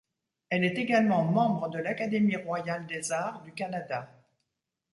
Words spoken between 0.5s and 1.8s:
est également membre de